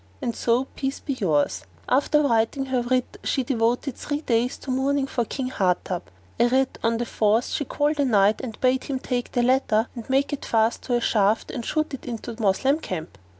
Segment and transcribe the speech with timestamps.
[0.19, 5.05] And so peace be yours!" After writing her writ she devoted three days to mourning
[5.05, 6.01] for King Hardub;
[6.39, 10.09] arid, on the fourth, she called a Knight and bade him take the letter and
[10.09, 13.19] make it fast to a shaft and shoot it into the Moslem camp.